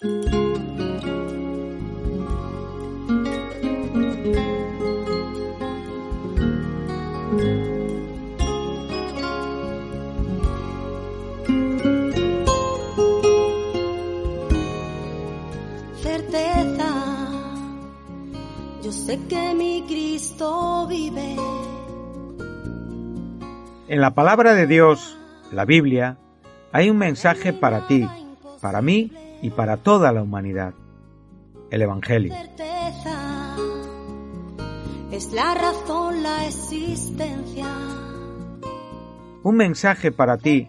[0.00, 0.06] Yo
[18.92, 21.34] sé que mi Cristo vive.
[23.88, 25.18] En la palabra de Dios,
[25.50, 26.18] la Biblia,
[26.70, 28.06] hay un mensaje para ti,
[28.60, 29.10] para mí
[29.42, 30.74] y para toda la humanidad.
[31.70, 32.34] El Evangelio.
[32.34, 33.56] Certeza,
[35.12, 37.66] es la razón, la existencia.
[39.42, 40.68] Un mensaje para ti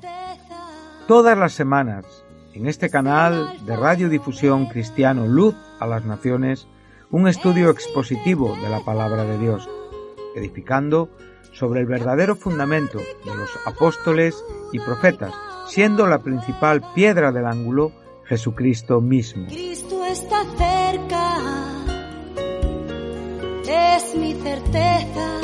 [1.07, 2.05] todas las semanas
[2.53, 6.67] en este canal de radiodifusión cristiano Luz a las Naciones,
[7.09, 9.69] un estudio expositivo de la palabra de Dios,
[10.35, 11.09] edificando
[11.53, 15.33] sobre el verdadero fundamento de los apóstoles y profetas,
[15.67, 17.91] siendo la principal piedra del ángulo
[18.29, 19.47] Jesucristo mismo.
[19.47, 21.41] Cristo está cerca,
[23.67, 25.39] es mi certeza.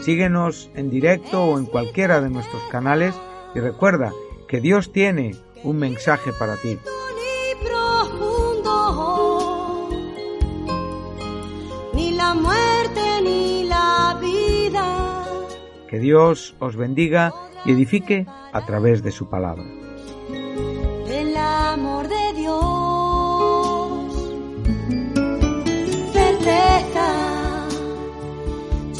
[0.00, 3.14] Síguenos en directo o en cualquiera de nuestros canales
[3.54, 4.12] y recuerda
[4.48, 6.78] que Dios tiene un mensaje para ti.
[15.90, 17.34] Que Dios os bendiga
[17.66, 19.83] y edifique a través de su palabra.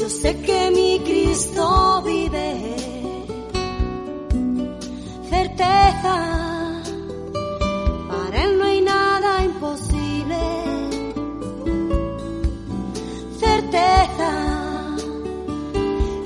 [0.05, 2.75] Yo sé que mi Cristo vive,
[5.27, 6.83] certeza,
[8.07, 10.37] para Él no hay nada imposible,
[13.39, 14.31] certeza,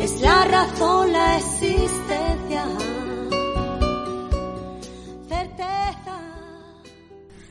[0.01, 2.65] es la razón, la existencia.
[5.29, 6.17] Certeza.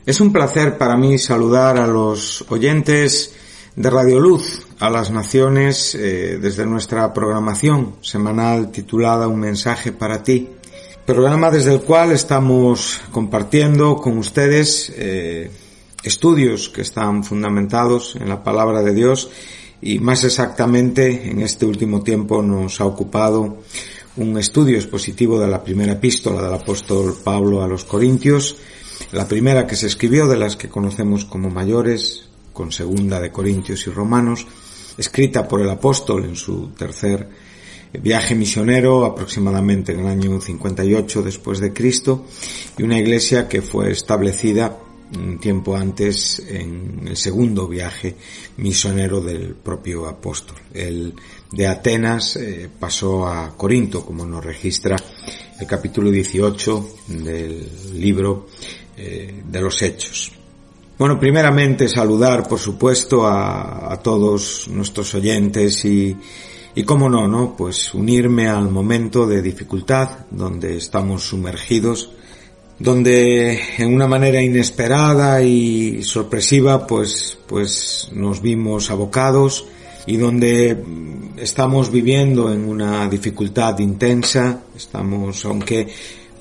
[0.05, 3.33] Es un placer para mí saludar a los oyentes
[3.75, 10.23] de Radio Luz a las naciones eh, desde nuestra programación semanal titulada Un mensaje para
[10.23, 10.47] ti.
[11.05, 15.51] Programa desde el cual estamos compartiendo con ustedes eh,
[16.03, 19.29] estudios que están fundamentados en la palabra de Dios
[19.81, 23.57] y más exactamente en este último tiempo nos ha ocupado
[24.15, 28.57] un estudio expositivo de la primera epístola del apóstol Pablo a los Corintios,
[29.11, 33.87] la primera que se escribió de las que conocemos como mayores, con segunda de Corintios
[33.87, 34.45] y Romanos,
[34.97, 37.27] escrita por el apóstol en su tercer
[37.93, 42.25] viaje misionero aproximadamente en el año 58 después de Cristo
[42.77, 44.77] y una iglesia que fue establecida
[45.17, 48.15] un tiempo antes en el segundo viaje
[48.57, 50.57] misionero del propio apóstol.
[50.71, 51.15] El
[51.51, 54.97] de Atenas eh, pasó a Corinto, como nos registra
[55.59, 58.47] el capítulo 18 del libro
[58.95, 60.38] eh, de los Hechos.
[60.99, 66.13] Bueno, primeramente saludar, por supuesto, a, todos nuestros oyentes y,
[66.75, 67.55] y cómo no, ¿no?
[67.55, 72.11] Pues unirme al momento de dificultad donde estamos sumergidos,
[72.79, 79.67] donde en una manera inesperada y sorpresiva, pues, pues nos vimos abocados
[80.05, 80.83] y donde
[81.37, 85.87] estamos viviendo en una dificultad intensa, estamos, aunque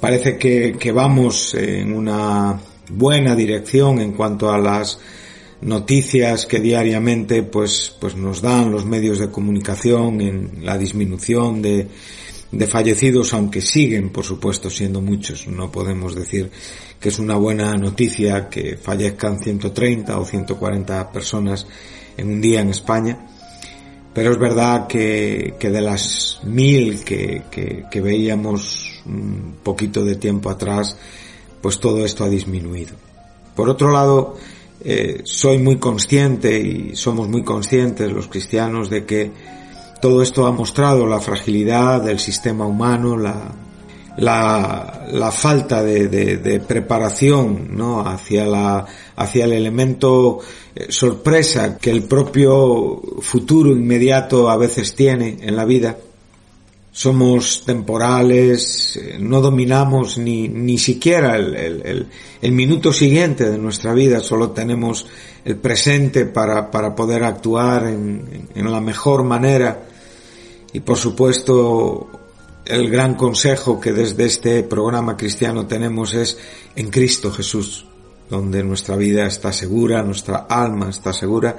[0.01, 2.59] parece que, que vamos en una
[2.91, 4.99] buena dirección en cuanto a las
[5.60, 11.88] noticias que diariamente pues, pues nos dan los medios de comunicación en la disminución de,
[12.50, 15.47] de fallecidos, aunque siguen, por supuesto, siendo muchos.
[15.48, 16.50] No podemos decir
[17.00, 21.66] que es una buena noticia que fallezcan 130 o 140 personas
[22.16, 23.18] en un día en España.
[24.15, 30.16] Pero es verdad que, que de las mil que, que, que veíamos un poquito de
[30.16, 30.97] tiempo atrás,
[31.60, 32.95] pues todo esto ha disminuido.
[33.55, 34.37] Por otro lado,
[34.81, 39.33] eh, soy muy consciente y somos muy conscientes los cristianos de que
[40.01, 43.53] todo esto ha mostrado la fragilidad del sistema humano, la,
[45.33, 48.01] falta de, preparación ¿no?
[48.07, 50.39] hacia, la, hacia el elemento
[50.75, 55.97] eh, sorpresa que el propio futuro inmediato a veces tiene en la vida.
[56.98, 62.09] Somos temporales, eh, no dominamos ni, ni siquiera el,
[62.42, 65.06] el, minuto siguiente de nuestra vida, solo tenemos
[65.45, 69.86] el presente para, para poder actuar en, en la mejor manera.
[70.72, 72.09] Y por supuesto,
[72.65, 76.36] el gran consejo que desde este programa cristiano tenemos es
[76.74, 77.86] en Cristo Jesús,
[78.28, 81.59] donde nuestra vida está segura, nuestra alma está segura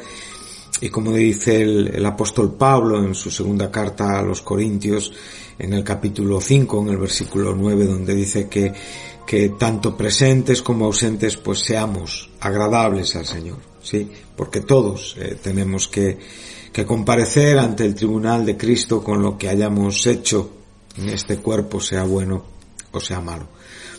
[0.82, 5.12] y como dice el, apóstol Pablo en su segunda carta a los Corintios,
[5.58, 8.72] en el capítulo 5, en el versículo 9, donde dice que,
[9.26, 14.10] que tanto presentes como ausentes pues seamos agradables al Señor, ¿sí?
[14.36, 16.18] Porque todos eh, tenemos que,
[16.72, 20.50] que comparecer ante el tribunal de Cristo con lo que hayamos hecho
[20.98, 22.44] en este cuerpo, sea bueno
[22.92, 23.48] o sea malo.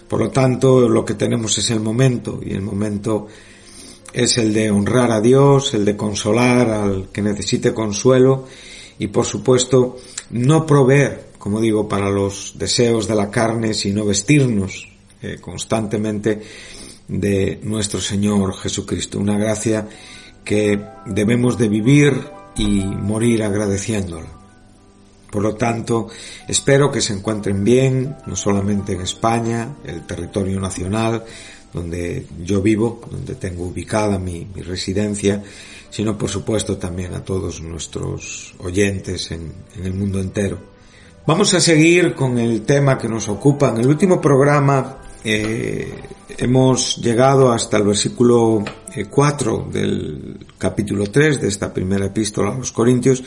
[0.08, 3.28] Por lo tanto, lo que tenemos es el momento y el momento
[4.12, 8.46] es el de honrar a Dios, el de consolar al que necesite consuelo
[8.98, 9.96] y por supuesto
[10.30, 14.88] no proveer, como digo, para los deseos de la carne, sino vestirnos
[15.22, 16.42] eh, constantemente
[17.08, 19.18] de nuestro Señor Jesucristo.
[19.18, 19.88] Una gracia
[20.44, 22.12] que debemos de vivir
[22.56, 24.28] y morir agradeciéndola.
[25.30, 26.08] Por lo tanto,
[26.48, 31.24] espero que se encuentren bien, no solamente en España, el territorio nacional,
[31.72, 35.42] donde yo vivo, donde tengo ubicada mi, residencia,
[35.88, 39.52] sino por supuesto también a todos nuestros oyentes en,
[39.82, 40.58] el mundo entero.
[41.26, 43.70] Vamos a seguir con el tema que nos ocupa.
[43.70, 45.92] En el último programa eh,
[46.38, 48.64] hemos llegado hasta el versículo
[49.08, 53.22] 4 eh, del capítulo 3 de esta primera epístola a los Corintios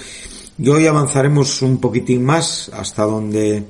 [0.58, 3.66] y hoy avanzaremos un poquitín más hasta donde,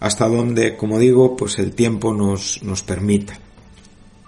[0.00, 3.38] hasta donde, como digo, pues el tiempo nos, nos permita.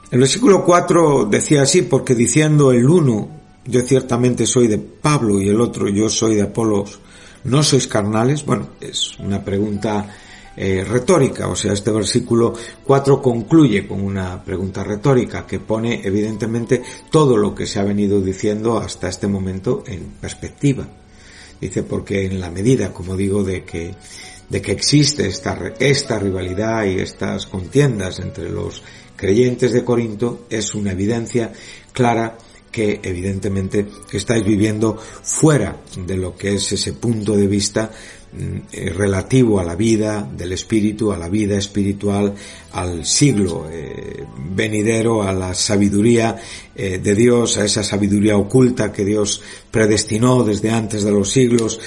[0.09, 3.29] El versículo 4 decía así, porque diciendo el uno,
[3.65, 7.01] yo ciertamente soy de Pablo y el otro, yo soy de Apolos,
[7.43, 8.47] ¿no sois carnales?
[8.47, 10.09] Bueno, es una pregunta
[10.57, 12.55] eh, retórica, o sea, este versículo
[12.85, 18.21] 4 concluye con una pregunta retórica que pone evidentemente todo lo que se ha venido
[18.21, 20.87] diciendo hasta este momento en perspectiva.
[21.61, 23.95] Dice, porque en la medida, como digo, de que
[24.49, 28.83] de que existe esta, esta rivalidad y estas contiendas entre los
[29.17, 31.53] creyentes de Corinto es una evidencia
[31.93, 32.37] clara
[32.77, 37.91] que evidentemente estáis viviendo fuera de lo que es ese punto de vista
[38.33, 42.35] mm, eh, relativo a la vida del espíritu, a la vida espiritual,
[42.73, 46.37] al siglo eh, venidero, a la sabiduría
[46.75, 49.41] eh, de Dios, a esa sabiduría oculta que Dios
[49.71, 51.81] predestinó desde antes de los siglos,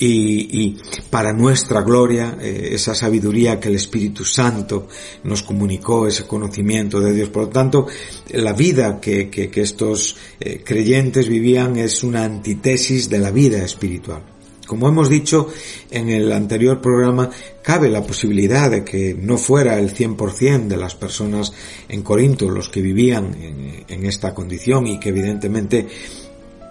[0.00, 0.78] y, y
[1.10, 4.88] para nuestra gloria, eh, esa sabiduría que el Espíritu Santo
[5.24, 7.28] nos comunicó, ese conocimiento de Dios.
[7.28, 7.86] Por lo tanto,
[8.30, 13.62] la vida que, que, que estos eh, creyentes vivían es una antítesis de la vida
[13.62, 14.22] espiritual.
[14.66, 15.48] Como hemos dicho
[15.90, 17.28] en el anterior programa,
[17.60, 21.52] cabe la posibilidad de que no fuera el 100% de las personas
[21.88, 25.88] en Corinto los que vivían en, en esta condición y que evidentemente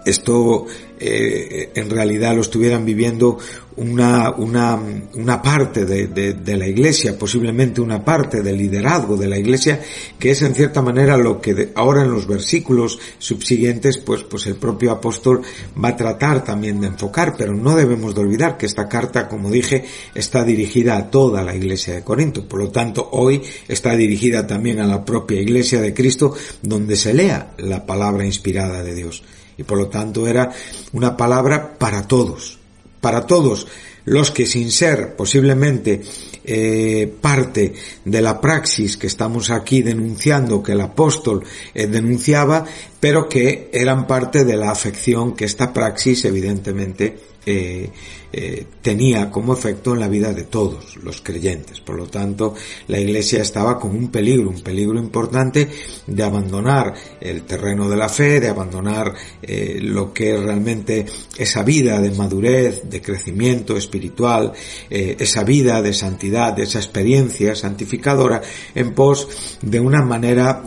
[0.05, 0.65] esto
[0.99, 3.37] eh, en realidad lo estuvieran viviendo
[3.79, 4.77] una, una,
[5.13, 9.79] una parte de, de, la iglesia, posiblemente una parte del liderazgo de la iglesia,
[10.19, 14.55] que es en cierta manera lo que ahora en los versículos subsiguientes, pues, pues el
[14.55, 15.41] propio apóstol
[15.81, 19.49] va a tratar también de enfocar, pero no debemos de olvidar que esta carta, como
[19.49, 22.45] dije, está dirigida a toda la iglesia de Corinto.
[22.45, 27.13] Por lo tanto, hoy está dirigida también a la propia iglesia de Cristo, donde se
[27.13, 29.23] lea la palabra inspirada de Dios
[29.59, 30.49] y por lo tanto era
[30.93, 32.57] una palabra para todos,
[33.01, 33.67] para todos
[34.05, 36.01] los que sin ser posiblemente
[36.45, 37.73] eh, parte
[38.05, 42.63] de la praxis que estamos aquí denunciando que el apóstol eh, denunciaba,
[43.01, 47.17] pero que eran parte de la afección que esta praxis evidentemente
[47.49, 47.89] eh,
[48.31, 51.81] eh, tenía como efecto en la vida de todos los creyentes.
[51.81, 52.53] Por lo tanto,
[52.87, 55.67] la Iglesia estaba con un peligro, un peligro importante
[56.05, 61.63] de abandonar el terreno de la fe, de abandonar eh, lo que es realmente esa
[61.63, 64.53] vida de madurez, de crecimiento espiritual,
[64.89, 68.41] esa vida de santidad, esa experiencia santificadora
[68.75, 70.63] en pos de una manera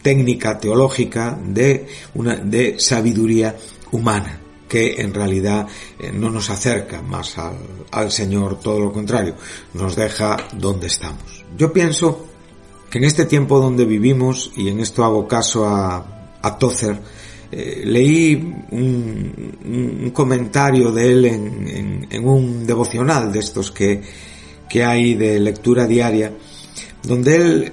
[0.00, 3.56] técnica, teológica, de una, de sabiduría
[3.90, 5.66] humana que en realidad
[5.98, 7.36] eh, no nos acerca más
[7.90, 9.34] al, Señor, todo lo contrario,
[9.74, 11.44] nos deja donde estamos.
[11.56, 12.26] Yo pienso
[12.90, 16.98] que en este tiempo donde vivimos, y en esto hago caso a, a Tozer,
[17.50, 18.34] eh, leí
[18.70, 24.00] un, comentario de él en, en, un devocional de estos que,
[24.68, 26.32] que hay de lectura diaria,
[27.02, 27.72] donde él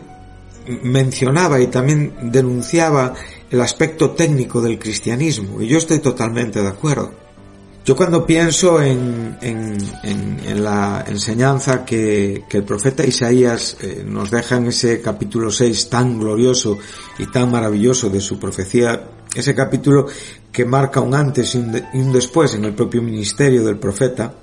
[0.84, 3.14] mencionaba y también denunciaba
[3.52, 7.12] el aspecto técnico del cristianismo, y yo estoy totalmente de acuerdo.
[7.84, 14.30] Yo cuando pienso en, en, en, la enseñanza que, que, el profeta Isaías eh, nos
[14.30, 16.78] deja en ese capítulo 6 tan glorioso
[17.18, 20.06] y tan maravilloso de su profecía, ese capítulo
[20.52, 24.36] que marca un antes y un, después en el propio ministerio del profeta,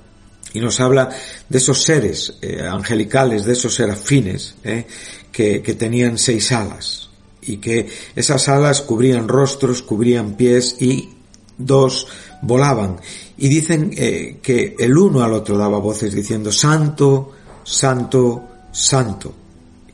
[0.53, 1.09] y nos habla
[1.47, 4.85] de esos seres eh, angelicales, de esos serafines, eh,
[5.31, 7.08] que, que tenían seis alas,
[7.41, 11.09] y que esas alas cubrían rostros, cubrían pies y
[11.57, 12.07] dos
[12.41, 12.97] volaban.
[13.37, 17.31] Y dicen eh, que el uno al otro daba voces diciendo Santo,
[17.63, 19.33] Santo, Santo,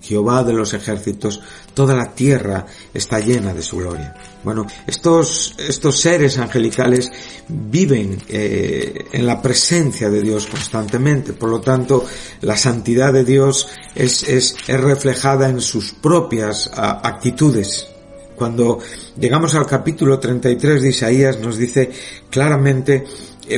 [0.01, 1.41] Jehová de los ejércitos,
[1.75, 4.15] toda la tierra está llena de su gloria.
[4.43, 7.11] Bueno, estos, estos seres angelicales
[7.47, 12.03] viven eh, en la presencia de Dios constantemente, por lo tanto
[12.41, 17.87] la santidad de Dios es, es, es reflejada en sus propias actitudes,
[18.35, 18.79] cuando
[19.17, 21.89] llegamos al capítulo 33 de Isaías nos dice
[22.29, 23.05] claramente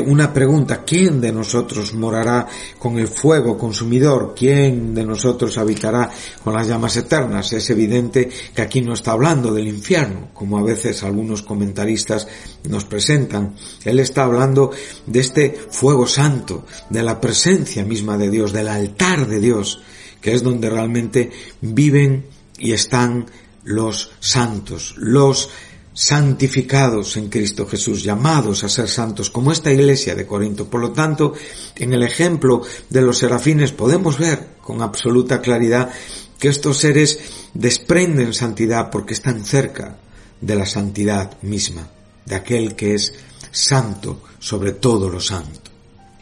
[0.06, 4.34] una pregunta, ¿quién de nosotros morará con el fuego consumidor?
[4.36, 6.10] ¿Quién de nosotros habitará
[6.44, 7.54] con las llamas eternas?
[7.54, 12.28] Es evidente que aquí no está hablando del infierno, como a veces algunos comentaristas
[12.70, 13.56] nos presentan.
[13.86, 14.72] Él está hablando
[15.06, 19.82] de este fuego santo, de la presencia misma de Dios, del altar de Dios,
[20.22, 22.26] que es donde realmente viven
[22.58, 23.28] y están
[23.64, 25.50] los santos, los
[25.98, 30.70] santificados en Cristo Jesús, llamados a ser santos, como esta iglesia de Corinto.
[30.70, 31.34] Por lo tanto,
[31.76, 35.90] en el ejemplo de los serafines podemos ver con absoluta claridad
[36.38, 37.20] que estos seres
[37.56, 39.98] desprenden santidad porque están cerca
[40.40, 41.88] de la santidad misma,
[42.28, 43.16] de aquel que es
[43.50, 45.72] santo sobre todo lo santo.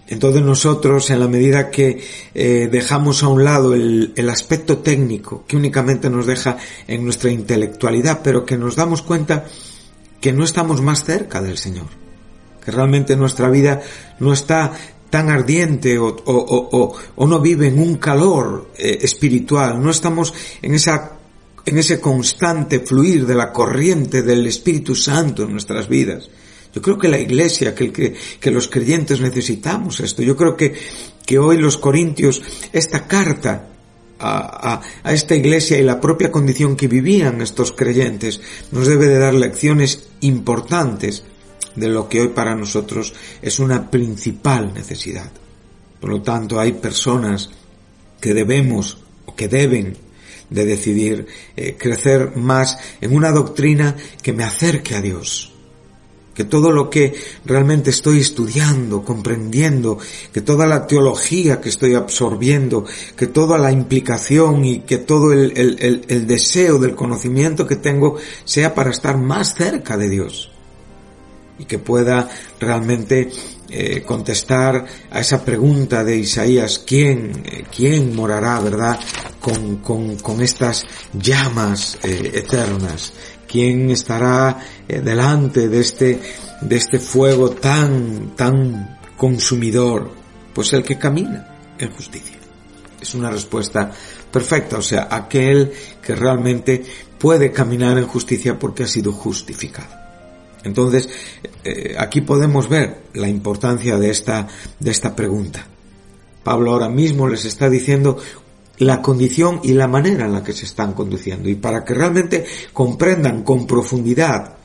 [0.08, 5.58] Entonces nosotros, en la medida que eh, dejamos a un lado el, aspecto técnico, que
[5.58, 6.58] únicamente nos deja
[6.88, 9.46] en nuestra intelectualidad, pero que nos damos cuenta
[10.22, 11.88] que no estamos más cerca del Señor,
[12.64, 13.82] que realmente nuestra vida
[14.20, 14.72] no está
[15.10, 21.14] tan ardiente o no vive en un calor eh, espiritual, no estamos en esa
[21.66, 26.30] en ese constante fluir de la corriente del Espíritu Santo en nuestras vidas.
[26.76, 30.22] Yo creo que la iglesia, que, los creyentes necesitamos esto.
[30.22, 30.76] Yo creo que,
[31.26, 32.42] que hoy los corintios,
[32.74, 33.70] esta carta
[34.20, 38.42] a, esta iglesia y la propia condición que vivían estos creyentes
[38.72, 41.24] nos debe de dar lecciones importantes
[41.78, 45.32] de lo que hoy para nosotros es una principal necesidad.
[46.02, 47.52] Por lo tanto, hay personas
[48.20, 49.96] que debemos o que deben
[50.50, 55.55] de decidir eh, crecer más en una doctrina que me acerque a Dios,
[56.36, 57.16] que todo lo que
[57.46, 59.98] realmente estoy estudiando, comprendiendo,
[60.34, 65.58] que toda la teología que estoy absorbiendo, que toda la implicación y que todo el,
[65.58, 70.52] el, el, deseo del conocimiento que tengo sea para estar más cerca de Dios
[71.58, 73.30] y que pueda realmente
[73.70, 79.00] eh, contestar a esa pregunta de Isaías, ¿quién, eh, quién morará, verdad,
[79.40, 83.14] con, con, con estas llamas eh, eternas?
[83.48, 86.20] ¿Quién estará eh, delante de este,
[86.62, 90.12] de este fuego tan, tan consumidor?
[90.54, 92.38] Pues el que camina en justicia.
[93.02, 93.92] Es una respuesta
[94.32, 95.72] perfecta, o sea, aquel
[96.02, 96.84] que realmente
[97.18, 100.06] puede caminar en justicia porque ha sido justificado.
[100.64, 101.08] Entonces,
[101.64, 104.48] eh, aquí podemos ver la importancia de esta,
[104.80, 105.68] de esta pregunta.
[106.44, 108.18] Pablo ahora mismo les está diciendo
[108.80, 111.50] la condición y la manera en la que se están conduciendo.
[111.50, 114.56] Y para que realmente comprendan con profundidad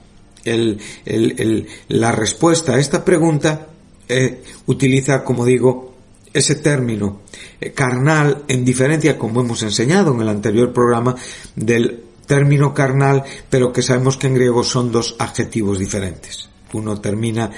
[1.88, 3.68] la respuesta a esta pregunta,
[4.08, 5.94] eh, utiliza, como digo,
[6.32, 7.22] ese término
[7.60, 11.14] eh, carnal en diferencia, como hemos enseñado en el anterior programa,
[11.54, 16.48] del término carnal, pero que sabemos que en griego son dos adjetivos diferentes.
[16.72, 17.50] Uno termina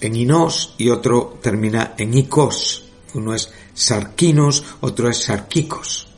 [0.00, 2.87] en inos y otro termina en ikos.
[3.14, 6.08] Uno es sarquinos, otro es sarquicos.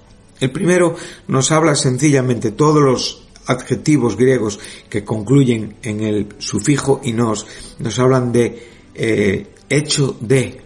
[0.40, 0.96] El primero
[1.28, 7.46] nos habla sencillamente todos los adjetivos griegos que concluyen en el sufijo inos,
[7.78, 10.60] nos hablan de eh, hecho de,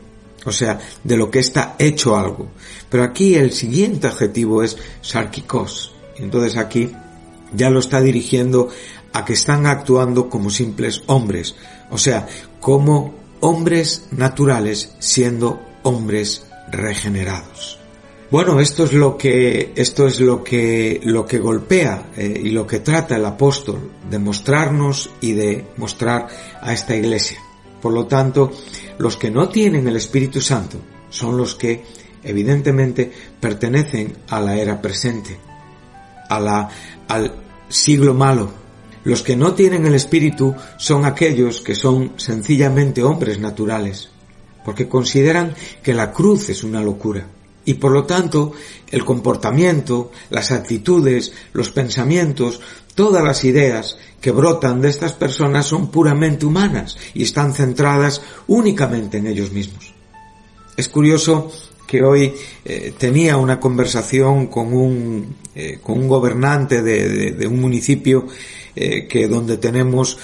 [0.45, 2.49] o sea, de lo que está hecho algo.
[2.88, 5.93] Pero aquí el siguiente adjetivo es sarquicos.
[6.16, 6.90] Entonces aquí
[7.52, 8.69] ya lo está dirigiendo
[9.12, 11.54] a que están actuando como simples hombres,
[11.90, 12.26] o sea,
[12.61, 17.79] como hombres naturales siendo hombres regenerados.
[18.31, 22.67] Bueno, esto es lo que esto es lo que lo que golpea eh, y lo
[22.67, 26.26] que trata el apóstol de mostrarnos y de mostrar
[26.61, 27.38] a esta iglesia.
[27.81, 28.50] Por lo tanto,
[28.99, 30.79] los que no tienen el Espíritu Santo
[31.11, 31.85] son los que
[32.25, 35.38] evidentemente pertenecen a la era presente,
[36.29, 36.69] a la
[37.07, 37.33] al
[37.69, 38.64] siglo malo,
[39.05, 44.09] Los que no tienen el Espíritu son aquellos que son sencillamente hombres naturales,
[44.64, 47.26] porque consideran que la cruz es una locura.
[47.66, 48.52] Y por lo tanto,
[48.90, 52.61] el comportamiento, las actitudes, los pensamientos,
[52.94, 59.18] todas las ideas que brotan de estas personas son puramente humanas y están centradas únicamente
[59.18, 59.94] en ellos mismos.
[60.76, 61.50] Es curioso
[61.87, 68.26] que hoy eh, tenía una conversación con un, eh, con un gobernante de, un municipio
[68.75, 70.19] eh, que donde tenemos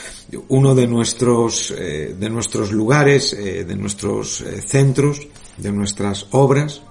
[0.49, 5.27] uno de nuestros, de nuestros lugares, de nuestros centros,
[5.57, 6.83] de nuestras obras,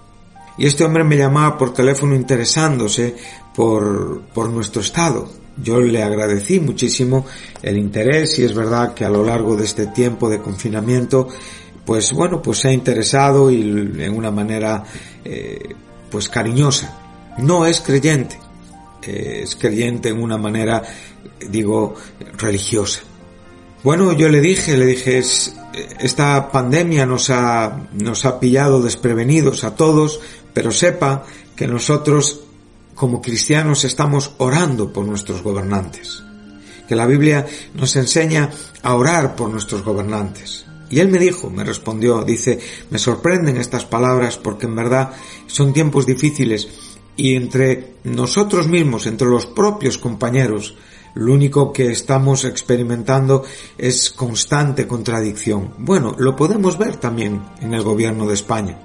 [0.58, 3.16] y este hombre me llamaba por teléfono interesándose
[3.56, 5.30] por, por nuestro estado.
[5.62, 7.26] Yo le agradecí muchísimo
[7.62, 11.30] el interés y es verdad que a lo largo de este tiempo de confinamiento
[11.90, 14.84] pues bueno, pues se ha interesado y en una manera
[15.26, 15.76] eh,
[16.12, 16.96] pues cariñosa.
[17.40, 18.38] No es creyente,
[19.04, 20.84] es creyente en una manera,
[21.50, 21.96] digo,
[22.38, 23.02] religiosa.
[23.84, 25.56] Bueno, yo le dije, le dije, es,
[26.00, 30.20] esta pandemia nos ha, nos ha pillado desprevenidos a todos,
[30.54, 31.24] pero sepa
[31.56, 32.42] que nosotros
[32.94, 36.22] como cristianos estamos orando por nuestros gobernantes,
[36.88, 38.50] que la Biblia nos enseña
[38.84, 40.66] a orar por nuestros gobernantes.
[40.90, 45.12] Y él me dijo, me respondió, dice, me sorprenden estas palabras porque en verdad
[45.48, 46.68] son tiempos difíciles
[47.20, 50.76] y entre nosotros mismos, entre los propios compañeros,
[51.16, 53.44] lo único que estamos experimentando
[53.78, 55.74] es constante contradicción.
[55.80, 58.80] Bueno, lo podemos ver también en el gobierno de España.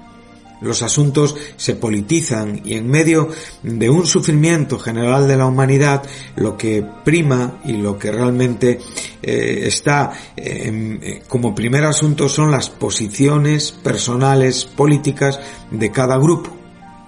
[0.59, 3.29] Los asuntos se politizan y en medio
[3.63, 6.03] de un sufrimiento general de la humanidad,
[6.35, 8.79] lo que prima y lo que realmente
[9.21, 15.39] eh, está eh, como primer asunto son las posiciones personales, políticas
[15.71, 16.64] de cada grupo.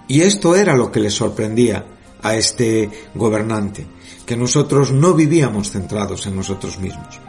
[0.08, 1.86] Y esto era lo que le sorprendía
[2.22, 3.86] a este gobernante,
[4.26, 7.20] que nosotros no vivíamos centrados en nosotros mismos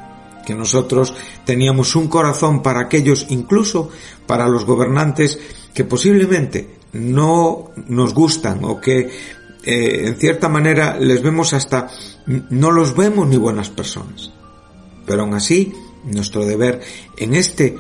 [0.48, 1.12] que nosotros
[1.44, 3.90] teníamos un corazón para aquellos, incluso
[4.26, 5.38] para los gobernantes
[5.74, 9.10] que posiblemente no nos gustan o que
[9.62, 11.90] eh, en cierta manera les vemos hasta
[12.26, 14.32] no los vemos ni buenas personas.
[15.04, 16.80] Pero aún así, nuestro deber
[17.18, 17.76] en este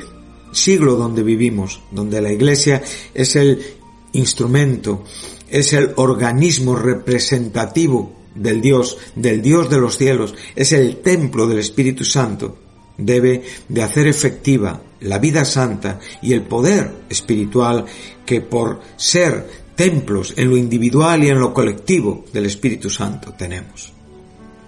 [0.52, 2.82] siglo donde vivimos, donde la Iglesia
[3.14, 3.77] es el
[4.12, 5.04] instrumento,
[5.48, 11.58] es el organismo representativo del Dios, del Dios de los cielos, es el templo del
[11.58, 12.58] Espíritu Santo,
[12.96, 17.84] debe de hacer efectiva la vida santa y el poder espiritual
[18.26, 23.92] que por ser templos en lo individual y en lo colectivo del Espíritu Santo tenemos.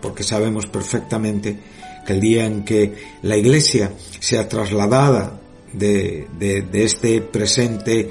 [0.00, 1.58] Porque sabemos perfectamente
[2.06, 5.40] que el día en que la Iglesia sea trasladada
[5.72, 8.08] de, de, de este presente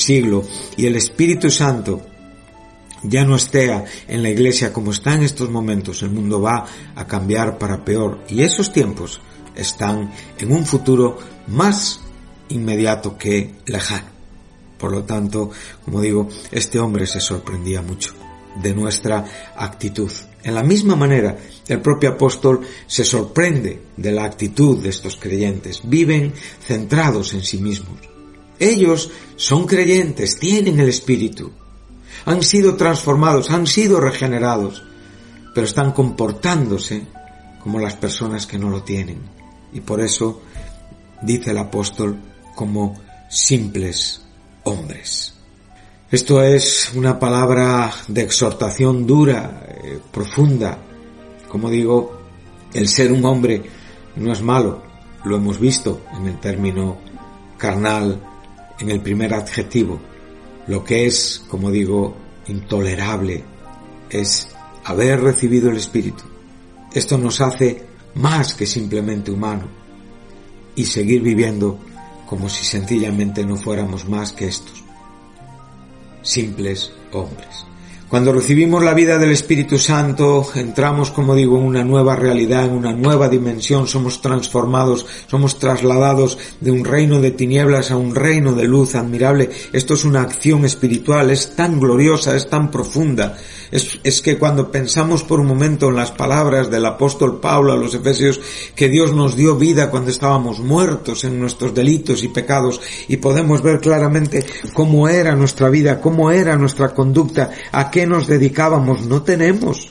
[0.00, 0.44] siglo
[0.76, 2.02] y el Espíritu Santo
[3.02, 7.06] ya no esté en la iglesia como está en estos momentos, el mundo va a
[7.06, 8.20] cambiar para peor.
[8.28, 9.20] Y esos tiempos
[9.54, 12.00] están en un futuro más
[12.48, 14.08] inmediato que lejano.
[14.78, 15.50] Por lo tanto,
[15.84, 18.14] como digo, este hombre se sorprendía mucho
[18.62, 19.24] de nuestra
[19.56, 20.10] actitud.
[20.42, 21.36] En la misma manera,
[21.68, 25.82] el propio apóstol se sorprende de la actitud de estos creyentes.
[25.84, 26.32] Viven
[26.66, 28.09] centrados en sí mismos.
[28.60, 31.50] Ellos son creyentes, tienen el Espíritu.
[32.26, 34.84] Han sido transformados, han sido regenerados,
[35.54, 37.06] pero están comportándose
[37.62, 39.40] como las personas que no lo tienen
[39.72, 40.40] y por eso
[41.22, 42.18] dice el apóstol
[42.54, 44.22] como simples
[44.64, 45.34] hombres.
[46.10, 50.78] Esto es una palabra de exhortación dura, eh, profunda.
[51.48, 52.20] Como digo,
[52.74, 53.62] el ser un hombre
[54.16, 54.82] no es malo,
[55.24, 56.98] lo hemos visto en el término
[57.56, 58.20] carnal,
[58.80, 60.00] en el primer adjetivo.
[60.66, 62.16] Lo que es, como digo,
[62.48, 63.44] intolerable
[64.10, 64.48] es
[64.84, 66.24] haber recibido el Espíritu.
[66.92, 69.80] Esto nos hace más que simplemente humano,
[70.74, 71.78] y seguir viviendo
[72.26, 74.84] como si sencillamente no fuéramos más que estos,
[76.22, 77.66] simples hombres.
[78.10, 82.72] Cuando recibimos la vida del Espíritu Santo, entramos, como digo, en una nueva realidad, en
[82.72, 88.52] una nueva dimensión, somos transformados, somos trasladados de un reino de tinieblas a un reino
[88.52, 89.48] de luz admirable.
[89.72, 93.38] Esto es una acción espiritual, es tan gloriosa, es tan profunda.
[93.70, 97.94] Es, que cuando pensamos por un momento en las palabras del apóstol Pablo a los
[97.94, 98.40] Efesios,
[98.74, 103.62] que Dios nos dio vida cuando estábamos muertos en nuestros delitos y pecados, y podemos
[103.62, 109.22] ver claramente cómo era nuestra vida, cómo era nuestra conducta, a qué nos dedicábamos, no
[109.22, 109.88] tenemos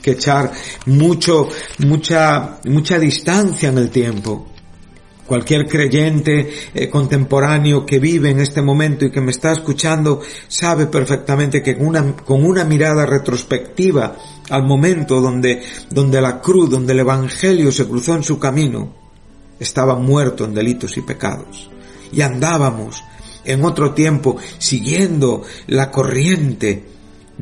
[0.00, 0.50] que echar
[0.86, 1.48] mucho,
[1.78, 4.51] mucha, mucha distancia en el tiempo.
[5.26, 10.86] Cualquier creyente eh, contemporáneo que vive en este momento y que me está escuchando sabe
[10.86, 14.16] perfectamente que con una, con una mirada retrospectiva
[14.50, 18.92] al momento donde, donde la cruz, donde el Evangelio se cruzó en su camino,
[19.60, 21.70] estaba muerto en delitos y pecados.
[22.12, 23.02] Y andábamos
[23.44, 26.84] en otro tiempo siguiendo la corriente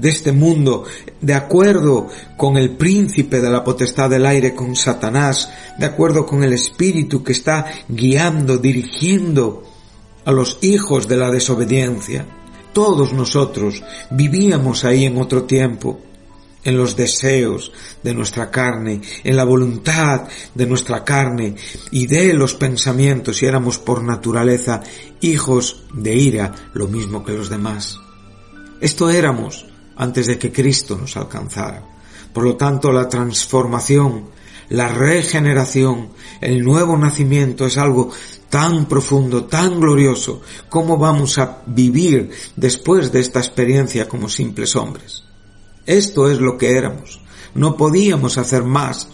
[0.01, 0.85] de este mundo,
[1.21, 6.43] de acuerdo con el príncipe de la potestad del aire, con Satanás, de acuerdo con
[6.43, 9.65] el espíritu que está guiando, dirigiendo
[10.25, 12.27] a los hijos de la desobediencia.
[12.73, 16.01] Todos nosotros vivíamos ahí en otro tiempo,
[16.63, 21.57] en los deseos de nuestra carne, en la voluntad de nuestra carne
[21.91, 24.83] y de los pensamientos y éramos por naturaleza
[25.21, 27.99] hijos de ira, lo mismo que los demás.
[28.81, 29.70] Esto éramos
[30.01, 31.83] antes de que Cristo nos alcanzara.
[32.33, 34.31] Por lo tanto, la transformación,
[34.71, 36.09] la regeneración,
[36.41, 38.11] el nuevo nacimiento es algo
[38.49, 45.25] tan profundo, tan glorioso, ¿cómo vamos a vivir después de esta experiencia como simples hombres?
[45.85, 47.21] Esto es lo que éramos.
[47.55, 49.09] No podíamos hacer más.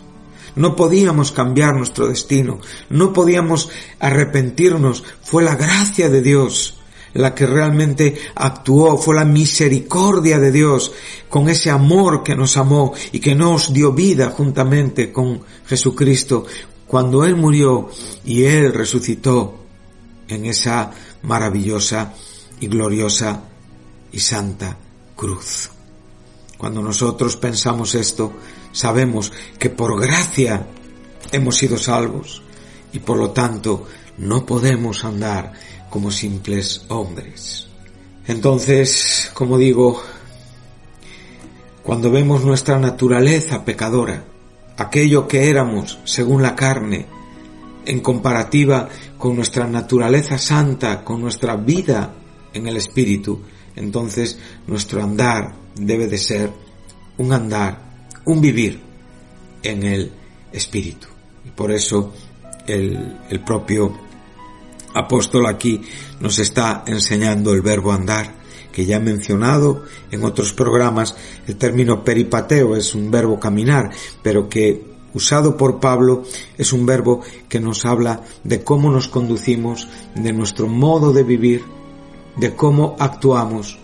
[0.54, 2.60] No podíamos cambiar nuestro destino.
[2.90, 5.02] No podíamos arrepentirnos.
[5.20, 6.75] Fue la gracia de Dios
[7.16, 10.92] la que realmente actuó, fue la misericordia de Dios
[11.28, 16.46] con ese amor que nos amó y que nos dio vida juntamente con Jesucristo
[16.86, 17.88] cuando Él murió
[18.24, 19.58] y Él resucitó
[20.28, 20.90] en esa
[21.22, 22.14] maravillosa
[22.60, 23.42] y gloriosa
[24.12, 24.76] y santa
[25.14, 25.70] cruz.
[26.56, 28.32] Cuando nosotros pensamos esto,
[28.72, 30.66] sabemos que por gracia
[31.32, 32.42] hemos sido salvos
[32.92, 33.86] y por lo tanto
[34.18, 35.52] no podemos andar
[35.96, 37.68] como simples hombres.
[38.26, 40.02] Entonces, como digo,
[41.82, 44.22] cuando vemos nuestra naturaleza pecadora,
[44.76, 47.06] aquello que éramos según la carne,
[47.86, 52.12] en comparativa con nuestra naturaleza santa, con nuestra vida
[52.52, 53.40] en el Espíritu,
[53.74, 56.50] entonces nuestro andar debe de ser
[57.16, 57.80] un andar,
[58.26, 58.78] un vivir
[59.62, 60.12] en el
[60.52, 61.06] Espíritu.
[61.42, 62.12] Y por eso
[62.66, 64.05] el, el propio
[64.96, 65.82] apóstol aquí
[66.20, 68.34] nos está enseñando el verbo andar,
[68.72, 73.90] que ya he mencionado en otros programas, el término peripateo es un verbo caminar,
[74.22, 76.24] pero que usado por Pablo
[76.58, 81.64] es un verbo que nos habla de cómo nos conducimos, de nuestro modo de vivir,
[82.36, 83.78] de cómo actuamos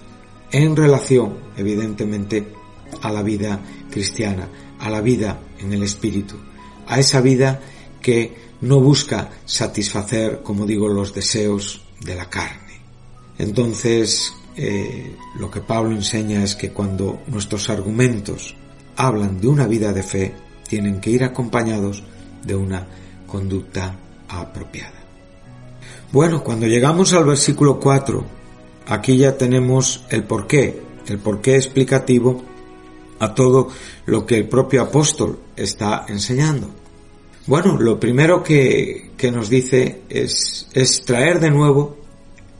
[0.51, 2.53] en relación, evidentemente,
[3.01, 4.49] a la vida cristiana,
[4.79, 6.37] a la vida en el Espíritu,
[6.87, 7.61] a esa vida
[8.03, 12.81] que no busca satisfacer, como digo, los deseos de la carne.
[13.39, 18.55] Entonces, eh, lo que Pablo enseña es que cuando nuestros argumentos
[18.97, 20.35] hablan de una vida de fe,
[20.69, 22.05] tienen que ir acompañados
[22.45, 22.87] de una
[23.27, 23.97] conducta
[24.29, 25.01] apropiada.
[26.13, 28.25] Bueno, cuando llegamos al versículo 4,
[28.87, 32.43] aquí ya tenemos el porqué, el porqué explicativo
[33.19, 33.69] a todo
[34.07, 36.82] lo que el propio apóstol está enseñando.
[37.45, 41.97] Bueno, lo primero que, nos dice es, es traer de nuevo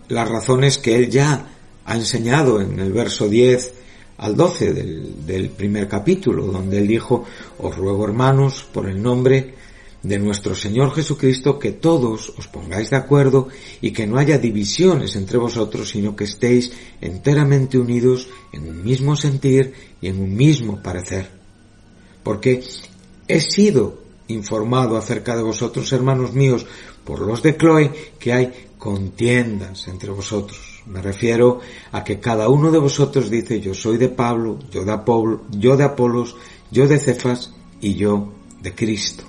[0.09, 1.47] las razones que él ya
[1.85, 3.75] ha enseñado en el verso 10
[4.19, 7.25] al 12 del, del, primer capítulo, donde él dijo,
[7.59, 9.55] os ruego hermanos, por el nombre
[10.03, 13.49] de nuestro Señor Jesucristo, que todos os pongáis de acuerdo
[13.81, 19.15] y que no haya divisiones entre vosotros, sino que estéis enteramente unidos en un mismo
[19.15, 21.31] sentir y en un mismo parecer.
[22.25, 22.65] Porque
[23.29, 24.02] he sido
[24.33, 26.67] informado acerca de vosotros, hermanos míos,
[27.05, 30.83] por los de Chloe, que hay contiendas entre vosotros.
[30.87, 31.61] Me refiero
[31.93, 35.77] a que cada uno de vosotros dice yo soy de Pablo, yo de Apolo, yo
[35.77, 36.37] de Apolos,
[36.71, 39.25] yo de Cefas y yo de Cristo.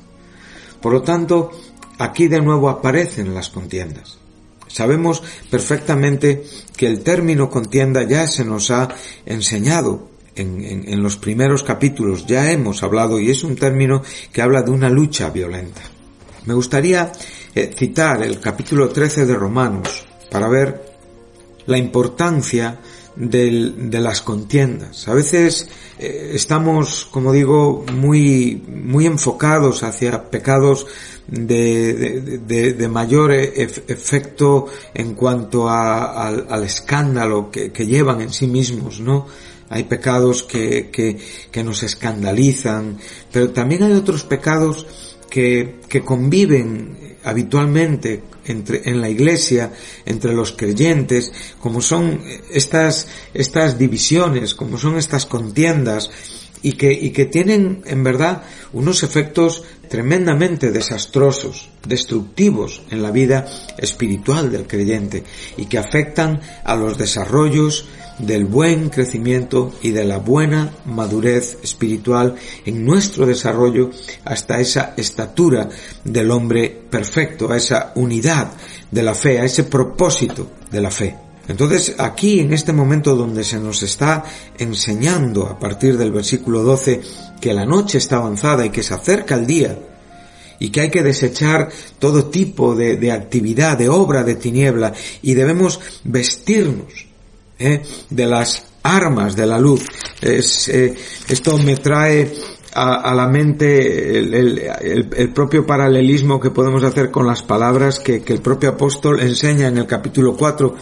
[0.82, 1.52] Por lo tanto,
[2.00, 4.18] aquí de nuevo aparecen las contiendas.
[4.68, 6.44] Sabemos perfectamente
[6.76, 8.90] que el término contienda ya se nos ha
[9.26, 14.72] enseñado en, los primeros capítulos ya hemos hablado y es un término que habla de
[14.72, 15.82] una lucha violenta.
[16.46, 17.12] Me gustaría
[17.56, 20.94] eh, citar el capítulo 13 de Romanos para ver
[21.66, 22.80] la importancia
[23.16, 25.08] de las contiendas.
[25.08, 25.70] A veces
[26.00, 30.88] eh, estamos, como digo, muy, muy enfocados hacia pecados
[31.28, 39.28] de, mayor e, efecto en cuanto al, escándalo que, llevan en sí mismos, ¿no?
[39.74, 40.92] Hay pecados que,
[41.52, 43.00] que, nos escandalizan,
[43.32, 44.86] pero también hay otros pecados
[45.32, 49.74] que, que conviven habitualmente entre, en la iglesia,
[50.06, 56.12] entre los creyentes, como son estas, estas divisiones, como son estas contiendas,
[56.62, 63.46] y que, y que tienen en verdad unos efectos tremendamente desastrosos, destructivos en la vida
[63.78, 65.24] espiritual del creyente
[65.58, 67.86] y que afectan a los desarrollos
[68.20, 73.90] del buen crecimiento y de la buena madurez espiritual en nuestro desarrollo
[74.26, 75.70] hasta esa estatura
[76.04, 78.52] del hombre perfecto, a esa unidad
[78.92, 81.16] de la fe, a ese propósito de la fe.
[81.48, 84.24] Entonces aquí en este momento donde se nos está
[84.58, 87.02] enseñando a partir del versículo 12
[87.42, 89.78] que la noche está avanzada y que se acerca el día
[90.60, 95.82] y que hay que desechar todo tipo de, actividad, de obra de tiniebla y debemos
[96.06, 97.13] vestirnos
[97.60, 97.82] ¿eh?
[98.10, 99.86] de las armas de la luz.
[100.22, 100.96] Eh,
[101.28, 102.34] esto me trae
[102.76, 108.70] a, la mente el, propio paralelismo que podemos hacer con las palabras que, el propio
[108.70, 110.76] apóstol enseña en el capítulo 4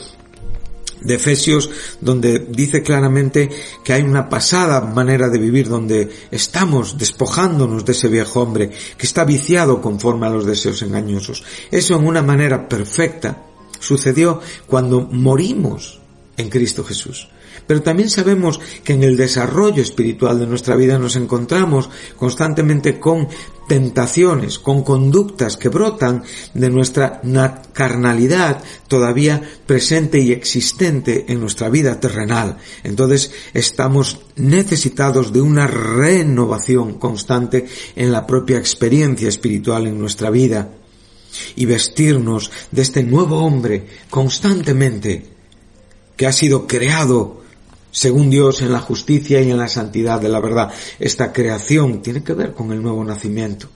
[1.01, 3.49] de Efesios, donde dice claramente
[3.83, 9.07] que hay una pasada manera de vivir, donde estamos despojándonos de ese viejo hombre que
[9.07, 11.43] está viciado conforme a los deseos engañosos.
[11.71, 13.45] Eso en una manera perfecta
[13.79, 16.00] sucedió cuando morimos
[16.37, 17.27] en Cristo Jesús.
[17.67, 23.27] Pero también sabemos que en el desarrollo espiritual de nuestra vida nos encontramos constantemente con
[23.67, 27.21] tentaciones, con conductas que brotan de nuestra
[27.71, 32.57] carnalidad todavía presente y existente en nuestra vida terrenal.
[32.83, 40.69] Entonces estamos necesitados de una renovación constante en la propia experiencia espiritual en nuestra vida
[41.55, 45.40] y vestirnos de este nuevo hombre constantemente
[46.21, 47.41] que ha sido creado
[47.89, 50.71] según Dios en la justicia y en la santidad de la verdad.
[50.99, 53.67] Esta creación tiene que ver con el nuevo nacimiento.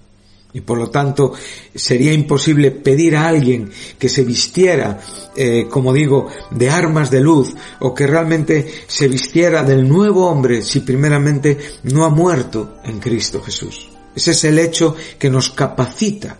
[0.53, 1.33] Y por lo tanto
[1.73, 4.99] sería imposible pedir a alguien que se vistiera,
[5.35, 10.61] eh, como digo, de armas de luz o que realmente se vistiera del nuevo hombre
[10.61, 13.89] si primeramente no ha muerto en Cristo Jesús.
[14.15, 16.37] Ese es el hecho que nos capacita.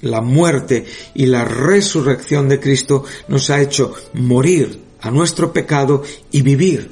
[0.00, 6.42] La muerte y la resurrección de Cristo nos ha hecho morir a nuestro pecado y
[6.42, 6.90] vivir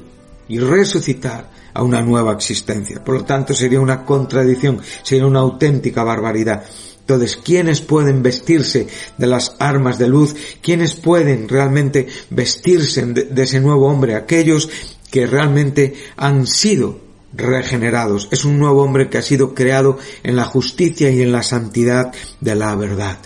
[0.49, 3.05] y resucitar a una nueva existencia.
[3.05, 6.65] Por lo tanto, sería una contradicción, sería una auténtica barbaridad.
[7.01, 10.35] Entonces, ¿quiénes pueden vestirse de las armas de luz?
[10.61, 14.17] ¿Quiénes pueden realmente vestirse de, ese nuevo hombre?
[14.17, 14.69] Aquellos
[15.11, 16.99] que realmente han sido
[17.33, 18.29] regenerados.
[18.33, 22.13] Es un nuevo hombre que ha sido creado en la justicia y en la santidad
[22.41, 23.19] de la verdad.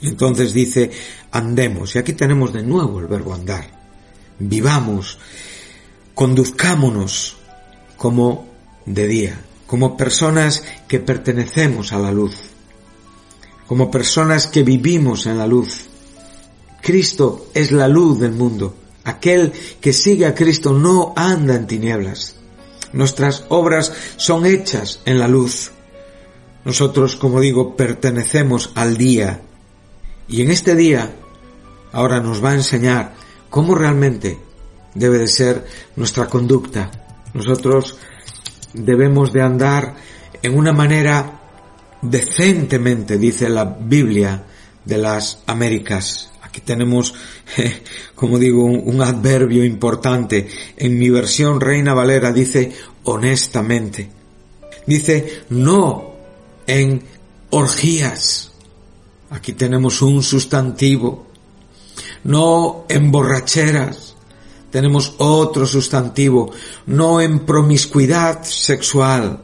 [0.00, 0.90] Entonces dice,
[1.32, 1.94] andemos.
[1.96, 3.75] Y aquí tenemos de nuevo el verbo andar.
[4.38, 5.18] Vivamos
[6.16, 7.36] conduzcámonos
[7.98, 8.48] como
[8.86, 12.34] de día, como personas que pertenecemos a la luz,
[13.66, 15.82] como personas que vivimos en la luz.
[16.80, 18.74] Cristo es la luz del mundo.
[19.04, 22.36] Aquel que sigue a Cristo no anda en tinieblas.
[22.94, 25.70] Nuestras obras son hechas en la luz.
[26.64, 29.42] Nosotros, como digo, pertenecemos al día.
[30.28, 31.14] Y en este día,
[31.92, 33.25] ahora nos va a enseñar
[33.56, 34.38] cómo realmente
[34.92, 35.64] debe de ser
[35.96, 36.90] nuestra conducta.
[37.32, 37.96] Nosotros
[38.74, 39.94] debemos de andar
[40.42, 41.40] en una manera
[42.02, 44.44] decentemente, dice la Biblia
[44.84, 46.30] de las Américas.
[46.42, 47.14] Aquí tenemos,
[48.14, 50.48] como digo, un, adverbio importante.
[50.76, 52.72] En mi versión Reina Valera dice
[53.04, 54.10] honestamente.
[54.86, 56.12] Dice no
[56.66, 57.02] en
[57.48, 58.52] orgías.
[59.30, 61.25] Aquí tenemos un sustantivo.
[62.26, 64.16] No en borracheras.
[64.72, 66.50] Tenemos otro sustantivo,
[66.86, 69.40] no en promiscuidad sexual.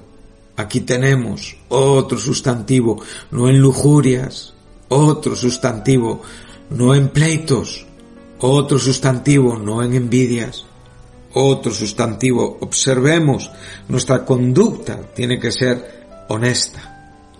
[0.57, 4.53] Aquí tenemos otro sustantivo, no en lujurias,
[4.89, 6.23] otro sustantivo,
[6.71, 7.87] no en pleitos,
[8.41, 10.67] otro sustantivo, no en envidias,
[11.35, 12.59] otro sustantivo.
[12.63, 13.49] Observemos,
[13.87, 16.89] nuestra conducta tiene que ser honesta.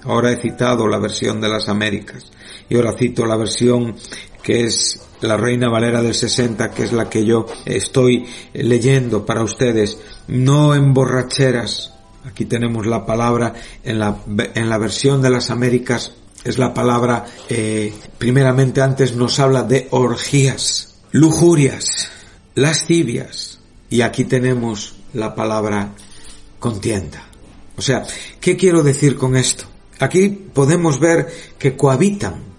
[0.05, 2.31] Ahora he citado la versión de las Américas.
[2.69, 3.95] Y ahora cito la versión
[4.43, 9.43] que es la Reina Valera del 60, que es la que yo estoy leyendo para
[9.43, 11.93] ustedes, no en borracheras.
[12.25, 14.17] Aquí tenemos la palabra en la,
[14.55, 16.13] en la versión de las Américas,
[16.45, 22.11] es la palabra, eh, primeramente antes nos habla de orgías, lujurias,
[22.55, 25.91] lascivias, y aquí tenemos la palabra
[26.59, 27.23] contienda.
[27.77, 28.05] O sea,
[28.41, 29.65] ¿qué quiero decir con esto?
[30.01, 31.29] Aquí podemos ver
[31.59, 32.52] que cohabitan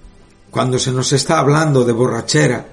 [0.54, 2.63] cuando se nos está hablando de borrachera,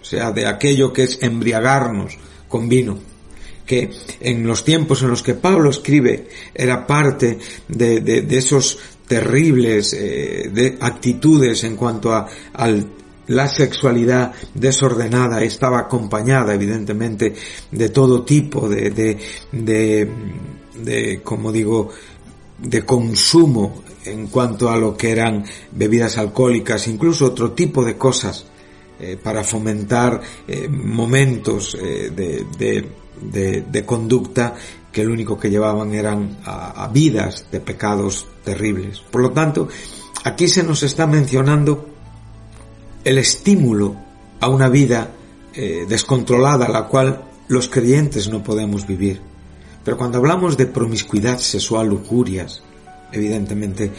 [0.00, 2.96] o sea, de aquello que es embriagarnos con vino,
[3.66, 7.36] que en los tiempos en los que Pablo escribe era parte
[7.66, 12.28] de, esos terribles eh, de actitudes en cuanto a
[13.26, 17.34] la sexualidad desordenada estaba acompañada evidentemente
[17.72, 19.18] de todo tipo de,
[19.50, 20.08] de
[20.76, 21.90] de, como digo,
[22.58, 28.46] de consumo en cuanto a lo que eran bebidas alcohólicas, incluso otro tipo de cosas
[28.98, 34.54] eh, para fomentar eh, momentos eh, de, de, conducta
[34.90, 39.00] que lo único que llevaban eran a, vidas de pecados terribles.
[39.10, 39.68] Por lo tanto,
[40.24, 41.90] aquí se nos está mencionando
[43.04, 43.96] el estímulo
[44.40, 45.10] a una vida
[45.88, 49.20] descontrolada, la cual los creyentes no podemos vivir.
[49.86, 52.60] Pero cuando hablamos de promiscuidad sexual, lujurias,
[53.12, 53.92] evidentemente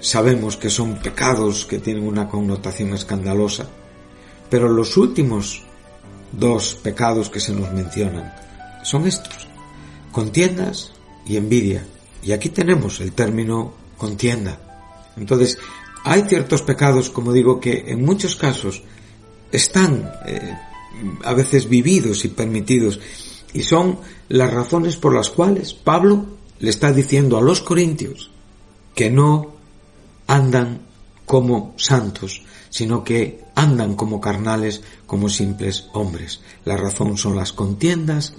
[0.00, 3.68] sabemos que son pecados que tienen una connotación escandalosa.
[4.48, 5.62] Pero los últimos
[6.32, 8.32] dos pecados que se nos mencionan
[8.82, 9.46] son estos,
[10.10, 10.92] contiendas
[11.26, 11.86] y envidia.
[12.22, 14.58] Y aquí tenemos el término contienda.
[15.18, 15.58] Entonces,
[16.02, 18.82] hay ciertos pecados, como digo, que en muchos casos
[19.52, 20.56] están eh,
[21.24, 23.00] a veces vividos y permitidos
[23.56, 26.26] y son las razones por las cuales Pablo
[26.58, 28.30] le está diciendo a los corintios
[28.94, 29.54] que no
[30.26, 30.82] andan
[31.24, 36.42] como santos, sino que andan como carnales, como simples hombres.
[36.66, 38.34] La razón son las contiendas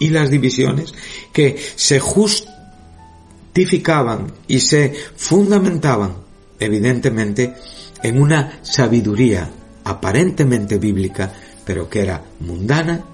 [0.00, 0.92] y las divisiones
[1.32, 6.16] que se justificaban y se fundamentaban,
[6.58, 7.54] evidentemente,
[8.02, 9.48] en una sabiduría
[9.84, 11.32] aparentemente bíblica,
[11.64, 13.04] pero que era mundana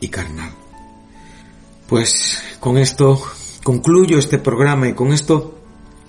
[0.00, 0.59] y carnal.
[1.90, 3.20] Pues con esto
[3.64, 5.58] concluyo este programa y con esto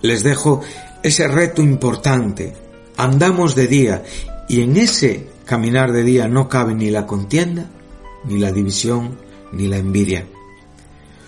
[0.04, 0.62] les dejo
[1.02, 2.54] ese reto importante.
[2.98, 4.04] Andamos de día
[4.48, 7.72] y en ese caminar de día no cabe ni la contienda,
[8.26, 9.18] ni la división,
[9.54, 10.28] ni la envidia,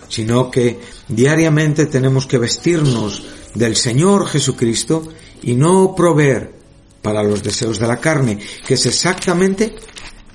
[0.08, 5.08] sino que diariamente tenemos que vestirnos del Señor Jesucristo
[5.42, 6.54] y no proveer
[7.02, 9.74] para los deseos de la carne, que es exactamente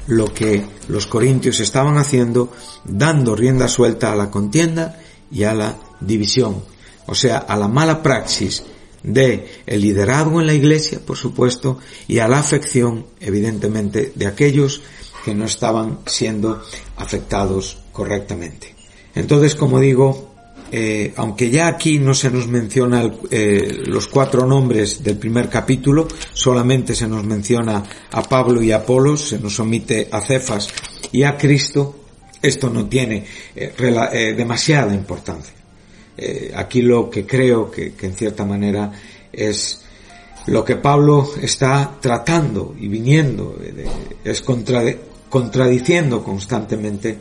[0.10, 2.52] lo que los corintios estaban haciendo,
[2.84, 5.00] dando rienda suelta a la contienda
[5.32, 6.64] y a la división,
[7.06, 8.64] o sea, a la mala praxis
[9.04, 14.82] de el liderazgo en la iglesia, por supuesto, y a la afección, evidentemente, de aquellos
[15.24, 16.64] que no estaban siendo
[16.98, 18.76] afectados correctamente.
[19.14, 20.29] Entonces, como digo,
[20.72, 26.08] eh, aunque ya aquí no se nos menciona eh, los cuatro nombres del primer capítulo,
[26.34, 30.70] solamente se nos menciona a Pablo y a Apolos, se nos omite a Cefas
[31.12, 31.96] y a Cristo,
[32.42, 35.56] esto no tiene eh, demasiada importancia.
[36.56, 38.92] aquí lo que creo que, que, en cierta manera
[39.34, 39.82] es
[40.48, 43.58] lo que Pablo está tratando y viniendo,
[44.24, 44.44] es
[45.30, 47.18] contradiciendo constantemente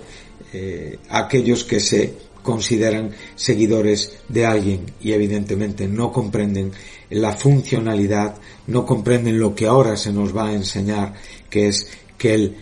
[1.11, 6.73] a aquellos que se consideran seguidores de alguien y evidentemente no comprenden
[7.11, 11.15] la funcionalidad, no comprenden lo que ahora se nos va a enseñar,
[11.51, 12.57] que es que el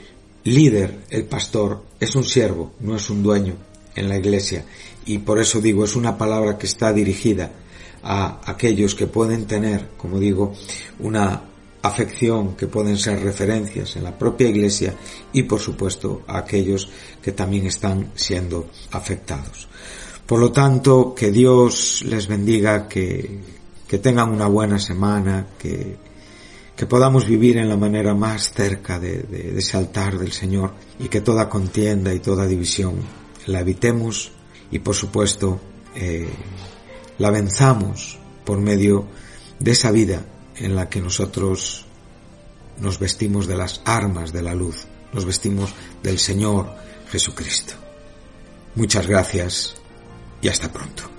[0.44, 3.54] líder, el pastor, es un siervo, no es un dueño
[3.94, 4.64] en la iglesia.
[5.06, 7.50] Y por eso digo, es una palabra que está dirigida
[8.02, 10.54] a aquellos que pueden tener, como digo,
[11.00, 11.42] una
[11.86, 14.94] afección que pueden ser referencias en la propia iglesia
[15.32, 16.88] y por supuesto a aquellos
[17.22, 19.68] que también están siendo afectados.
[20.26, 23.40] Por lo tanto, que Dios les bendiga, que,
[23.86, 25.96] que tengan una buena semana, que,
[26.76, 31.22] que podamos vivir en la manera más cerca de, ese altar del Señor y que
[31.22, 32.96] toda contienda y toda división
[33.46, 34.32] la evitemos
[34.70, 35.58] y por supuesto
[35.94, 36.28] eh,
[37.18, 39.06] la venzamos por medio
[39.58, 40.22] de esa vida
[40.58, 41.84] en la que nosotros
[42.78, 46.70] nos vestimos de las armas de la luz, nos vestimos del Señor
[47.10, 47.74] Jesucristo.
[48.74, 49.76] Muchas gracias
[50.42, 51.15] y hasta pronto.